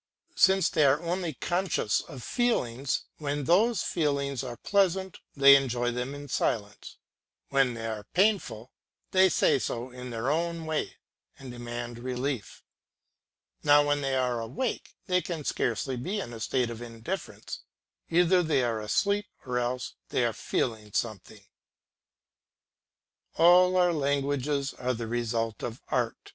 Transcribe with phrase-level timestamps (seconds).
[0.35, 6.15] Since they are only conscious of feelings, when those feelings are pleasant they enjoy them
[6.15, 6.97] in silence;
[7.49, 8.71] when they are painful
[9.11, 10.95] they say so in their own way
[11.37, 12.63] and demand relief.
[13.61, 17.61] Now when they are awake they can scarcely be in a state of indifference,
[18.09, 21.45] either they are asleep or else they are feeling something.
[23.35, 26.29] All our languages are the result of art.